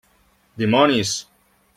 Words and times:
Dimonis! 0.57 1.11